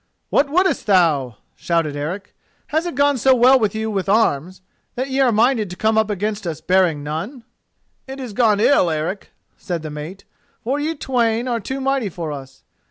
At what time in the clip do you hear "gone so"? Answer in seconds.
2.95-3.35